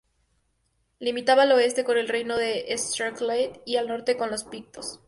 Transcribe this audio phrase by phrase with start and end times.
[0.99, 4.99] Limitaba al oeste con el Reino de Strathclyde y al norte con los pictos.